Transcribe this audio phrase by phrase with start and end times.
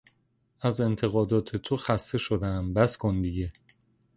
[0.61, 3.51] از انتقادات تو خسته شدهام، بس کن دیگه!